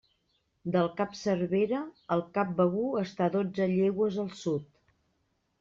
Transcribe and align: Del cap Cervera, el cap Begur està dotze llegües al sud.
Del 0.75 0.87
cap 1.01 1.11
Cervera, 1.19 1.83
el 2.17 2.25
cap 2.39 2.55
Begur 2.63 2.89
està 3.05 3.31
dotze 3.39 3.71
llegües 3.77 4.19
al 4.25 4.37
sud. 4.45 4.69